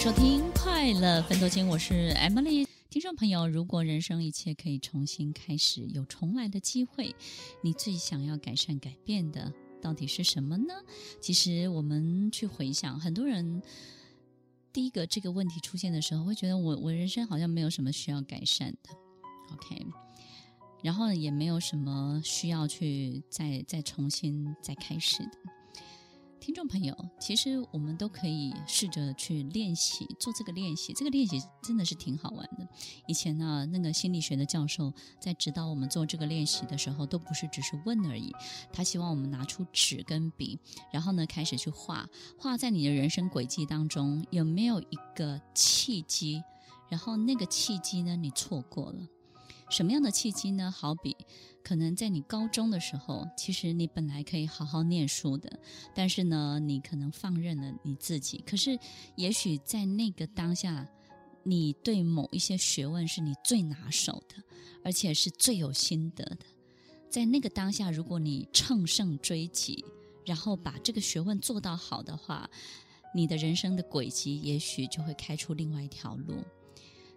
[0.00, 2.66] 收听《快乐分多金》，我是 Emily。
[2.88, 7.14] 听众朋友，如果人生一切可以重新开始，有重来的机会，
[7.62, 9.52] 你最想要改善、改变的
[9.82, 10.72] 到底是什么呢？
[11.20, 13.60] 其实我们去回想，很多人
[14.72, 18.88] 第一个这个问题出现的时候，会觉得我我人生好像没有什么需要改善的
[19.52, 19.86] ，OK，
[20.82, 25.59] 然后也没有什么需要去再再重新再开始的。
[26.40, 32.66] 听众朋友，其实我们都可以试着去练习做这个练习，这个练习真的是挺好玩的。
[33.06, 38.34] 以前呢，那个心理学的教授在指导我们做这个练习的时候，都不是只是问而已，
[38.72, 40.58] 他希望我们拿出纸跟笔，
[40.90, 46.42] 然后呢开始去画，画在你的人生轨迹当中有没有一个契机，
[46.88, 49.06] 然后那个契机呢你错过了。
[49.70, 50.70] 什么样的契机呢？
[50.70, 51.16] 好比，
[51.62, 55.60] 可能在你高中的时候，其实你本来可以好好念书的，
[55.94, 58.42] 但是呢，你可能放任了你自己。
[58.44, 58.78] 可是，
[59.14, 60.86] 也许在那个当下，
[61.44, 64.42] 你对某一些学问是你最拿手的，
[64.84, 66.44] 而且是最有心得的。
[67.08, 69.84] 在那个当下，如果你乘胜追击，
[70.26, 72.50] 然后把这个学问做到好的话，
[73.14, 76.42] 你的人生的轨迹也许就会开出另外一条路。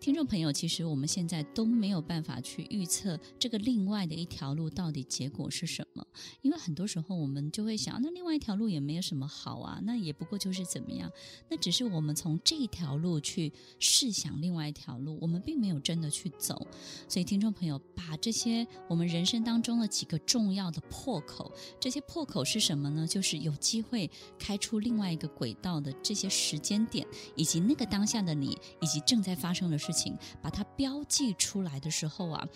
[0.00, 6.06] 听众朋友，其实我们现在都没有办法去预测这个另外的一条路到底结果是什么，
[6.40, 11.10] 因为很多时候我们就会想，那另外一条路也没有什么好啊，那也不过就是怎么样，
[11.50, 16.64] 那只是我们从这一条路去试想另外一条路，我们并没有真的去走。
[17.08, 23.04] 所以，听众朋友，把这些我们人生当中的几个重要的破口，这些破口是什么呢？
[23.04, 27.04] 就是有机会开出另外一个轨道的这些时间点，
[27.34, 29.87] 以及那个当下的你，以及正在发生的事。
[29.88, 32.46] 事情把它标记出来的时候啊，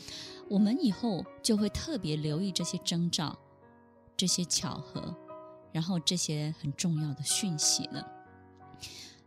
[0.51, 3.39] 我们以后就会特别留意这些征兆、
[4.19, 5.17] 这些巧合，
[5.73, 8.07] 然后这些很重要的讯息了。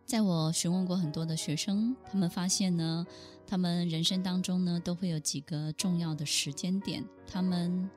[0.06, 3.08] 在我询问过很多的学生，他们发现呢，
[3.48, 7.90] 他们人生当中呢都会有几个重要的时间点，他们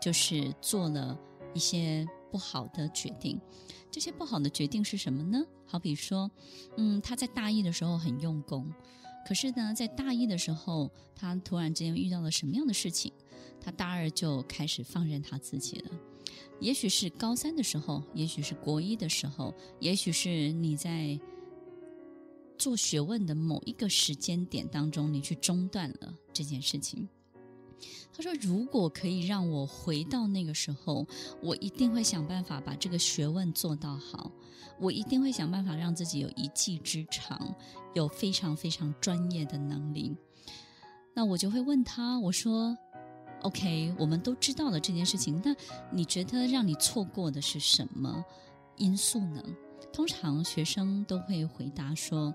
[0.00, 1.16] 就是做了
[1.54, 3.40] 一些不好的决定。
[3.92, 5.44] 这些不好的决定是什么呢？
[5.66, 6.30] 好比说，
[6.78, 8.72] 嗯，他在大一的时候很用功。
[9.26, 13.12] 可是呢，在大一的时候，他突然之间遇到了什么样的事情？
[13.60, 15.90] 他大二就开始放任他自己了。
[16.60, 21.18] 也许是高三的时候，也许是国一的时候，也许是你在
[22.58, 27.08] 做学问的某一个时间点当中，你去中断了这件事情。
[28.14, 31.06] 他说：“如果可以让我回到那个时候，
[31.40, 34.30] 我一定会想办法把这个学问做到好。
[34.78, 37.54] 我一定会想办法让自己有一技之长，
[37.94, 40.14] 有非常非常专业的能力。”
[41.14, 42.76] 那我就会问他：“我说
[43.42, 45.54] ，OK，我们都知道了这件事情，那
[45.90, 48.24] 你觉得让你错过的是什么
[48.76, 49.42] 因素呢？”
[49.92, 52.34] 通常学生都会回答说：“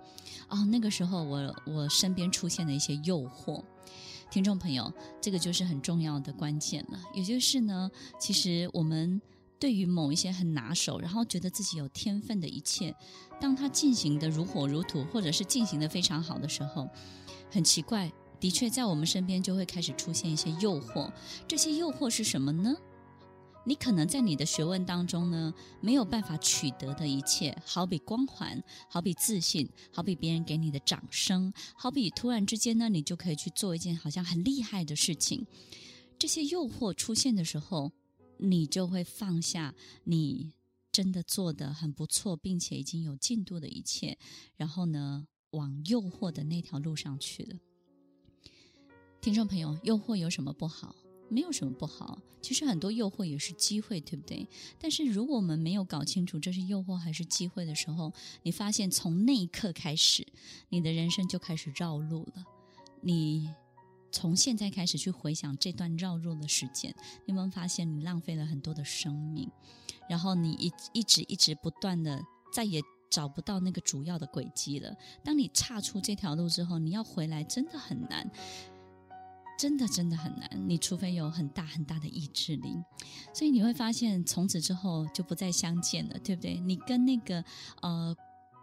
[0.50, 3.63] 哦，那个时候我我身边出现了一些诱惑。”
[4.30, 7.00] 听众朋友，这个就是很重要的关键了。
[7.14, 7.90] 也就是呢，
[8.20, 9.22] 其实我们
[9.58, 12.94] 对于某一些很拿手，然后觉得自己有天分的一切，
[13.40, 16.88] 当它进行的如火如荼，或者是进行的非常好的时候，
[17.50, 21.12] 很奇怪，的确在我们身边就会开始出现一些诱惑。
[21.48, 22.76] 这些诱惑是什么呢？
[23.68, 35.46] 你可能在你的学问当中呢，没有办法取得的一切，好比光环，好比自信，好比别人给你的掌声，好比突然之间呢，你就可以去做一件好像很厉害的事情。
[36.18, 37.92] 这些诱惑出现的时候，
[38.38, 40.54] 你就会放下你
[40.90, 44.18] 真的做得很不错，并且已经有进度的一切，
[44.56, 47.60] 然后呢，往诱惑的那条路上去了。
[49.20, 50.96] 听众朋友，诱惑有什么不好？
[51.30, 54.48] 没有什么不好，其实很多诱惑也是机会，对不对？
[54.80, 60.26] 但是如果我们没有搞清楚这是诱惑还是机会的时候，你发现从那一刻开始，
[60.70, 62.44] 你的人生就开始绕路了。
[63.02, 63.50] 你
[64.12, 66.96] 从现在开始去回想这段绕路的时间，
[67.26, 69.52] 你有没有发现你浪费了很多的生命？
[70.10, 72.24] 然后你一一直一直不断的
[72.54, 74.96] 再也找不到那个主要的轨迹了。
[75.24, 78.31] 当你岔出这条路之后，你要回来真的很难。
[79.57, 82.77] 真的真的很难，你除非有很大很大的意志力，
[83.33, 86.59] 所以你会发现从此之后就不再相见了，对不对？
[86.59, 87.44] 你跟那个
[87.81, 88.15] 呃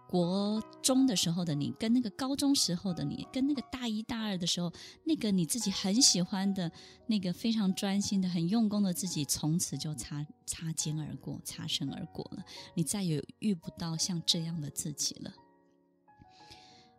[0.08, 4.72] 国中的时候的你，跟那个高中时候的你，跟那个大一大二的时候，
[5.04, 6.70] 那个你自己很喜欢的
[7.08, 12.44] 那个非常专心的、很用功的自己，从此就擦擦肩而过、擦身而过了，
[12.74, 15.34] 你再也遇不到像这样的自己了。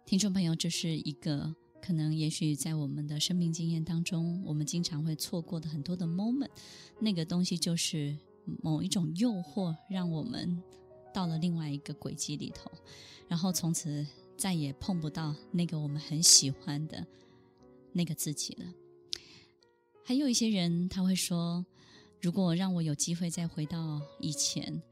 [0.06, 1.56] 听众朋友，这是一个。
[1.86, 6.50] 可能也许在我们的生命经验当中，我们经常会错过的很多的 moment，
[7.00, 8.18] 那个东西就是
[8.64, 10.62] 某一种诱惑，让我们
[11.14, 12.72] 到了另外一个轨迹里头，
[13.28, 14.06] 然后从此。
[14.38, 17.08] 再也碰不到那个我们很喜欢的
[17.94, 18.66] 那个自己了。
[20.04, 21.66] 还有一些人他会说，
[22.20, 24.84] 如果让我有机会再回到以前，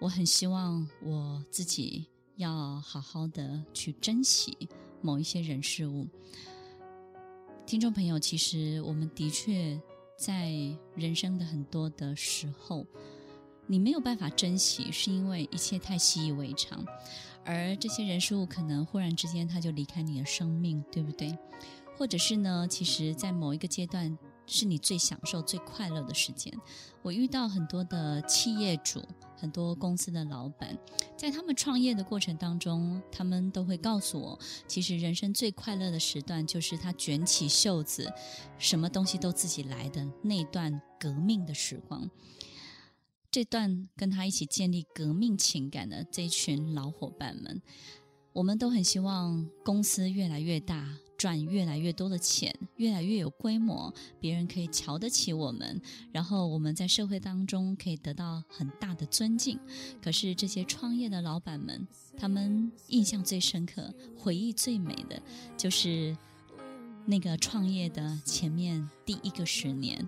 [0.00, 2.06] 我很希望我自己
[2.36, 4.56] 要好好的去珍惜
[5.06, 6.08] 某一些人事物。
[7.64, 9.80] 听众朋友，其实我们的确
[10.18, 10.50] 在
[10.96, 12.84] 人生的很多的时候，
[13.68, 16.84] 你没有办法珍惜，是因为一切太习以为常，
[17.44, 21.38] 而这些人事物可能忽然之间他就离开你的生命，对不对？
[21.96, 24.18] 或者是呢，其实在某一个阶段。
[24.46, 26.52] 是你最享受、最快乐的时间。
[27.02, 29.02] 我遇到很多的企业主，
[29.36, 30.76] 很多公司的老板，
[31.16, 38.12] 在他们创业的过程当中，他们都会告诉我，其实人生最快乐的时段，就是他卷起袖子，
[38.58, 42.10] 什么东西都自己来的那段革命的时光。
[43.30, 47.60] 这段跟他一起建立革命情感的这群老伙伴们，
[48.32, 50.98] 我们都很希望公司越来越大。
[51.16, 55.80] 赚越来越多的钱，越来越有规模，别人可以瞧得起我们，
[56.12, 59.58] 然后我们在社会当中可以得到很大的尊敬。
[60.02, 61.86] 可是这些创业的老板们，
[62.16, 65.20] 他们印象最深刻、回忆最美的，
[65.56, 66.16] 就是
[67.06, 70.06] 那个创业的前面第一个十年，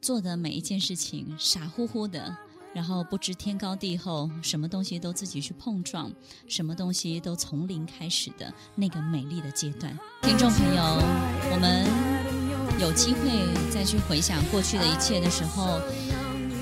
[0.00, 2.47] 做的每一件事情傻乎乎的。
[2.74, 6.12] 然后不知天高地厚，什么东西都自己去碰撞，
[6.46, 9.96] 什么东西都从零开始的那个美丽的阶段。
[10.22, 10.82] 听众朋友，
[11.50, 11.84] 我们
[12.80, 15.80] 有机会再去回想过去的一切的时候，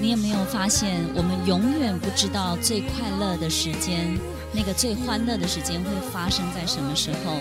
[0.01, 4.19] 你有没有发现，我们永远不知道最快乐的时间，
[4.55, 7.41] 那个最欢乐的时间会发生在什么时候？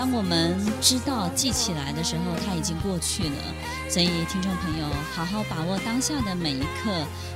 [0.00, 3.36] 当我们知道记起来的时候，它已经过去了。
[3.86, 6.90] 所以，听众朋友，好好把握当下的每一刻，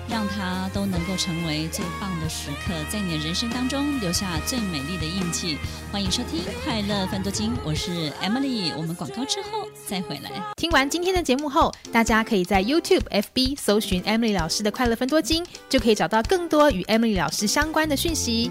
[0.08, 5.58] 让它都能够成为最棒的时刻，在你的人生当中留下最美丽的印记。
[5.92, 8.72] 欢迎收听《快乐分多金》，我是 Emily。
[8.78, 10.30] 我们广告之后再回来。
[10.56, 18.50] 听完今天的节目后，大家可以在 YouTube、FB 搜寻 Emily 老师的《快乐分多金》，就可以找到更多与 Emily 老师相关的讯息。